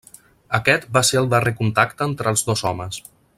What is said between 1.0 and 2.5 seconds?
ser el darrer contacte entre els